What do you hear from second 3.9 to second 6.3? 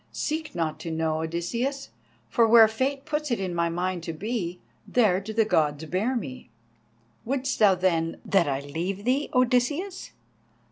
to be, there do the Gods bear